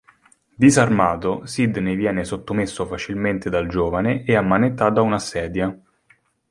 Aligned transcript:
Disarmato, 0.55 1.45
Sidney 1.45 1.95
viene 1.95 2.23
sottomesso 2.23 2.87
facilmente 2.87 3.51
dal 3.51 3.67
giovane 3.67 4.23
e 4.25 4.35
ammanettato 4.35 4.99
a 4.99 5.03
una 5.03 5.19
sedia. 5.19 5.79